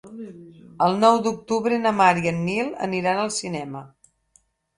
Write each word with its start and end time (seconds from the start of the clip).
El 0.85 0.95
nou 1.03 1.17
d'octubre 1.27 1.77
na 1.83 1.91
Mar 1.99 2.07
i 2.23 2.33
en 2.33 2.41
Nil 2.49 2.73
aniran 2.87 3.23
al 3.27 3.31
cinema. 3.37 3.85